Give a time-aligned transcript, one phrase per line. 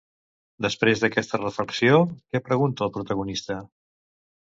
[0.65, 1.99] Després d'aquesta reflexió,
[2.31, 3.59] què pregunta el protagonista?